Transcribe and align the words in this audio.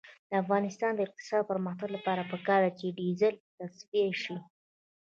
د 0.29 0.31
افغانستان 0.43 0.91
د 0.95 0.99
اقتصادي 1.07 1.47
پرمختګ 1.51 1.89
لپاره 1.97 2.27
پکار 2.31 2.59
ده 2.65 2.71
چې 2.79 2.95
ډیزل 2.99 3.33
تصفیه 3.59 4.09
شي. 4.23 4.35